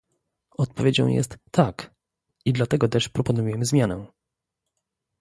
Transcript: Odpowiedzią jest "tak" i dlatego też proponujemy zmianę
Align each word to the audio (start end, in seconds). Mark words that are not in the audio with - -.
Odpowiedzią 0.57 1.07
jest 1.07 1.37
"tak" 1.51 1.93
i 2.45 2.53
dlatego 2.53 2.87
też 2.87 3.09
proponujemy 3.09 3.65
zmianę 3.65 4.05